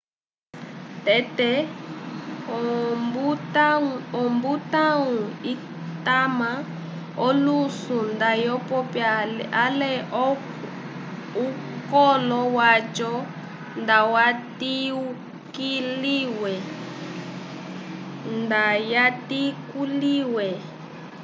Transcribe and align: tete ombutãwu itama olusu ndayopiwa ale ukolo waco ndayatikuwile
tete 1.05 1.49
ombutãwu 4.21 5.15
itama 5.53 6.51
olusu 7.25 7.97
ndayopiwa 8.13 9.11
ale 9.63 9.91
ukolo 11.45 12.39
waco 12.57 13.11
ndayatikuwile 18.41 20.49